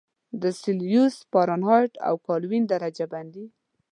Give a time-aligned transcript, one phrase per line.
[0.41, 3.45] لکه سلسیوس، فارنهایت او کلوین درجه بندي.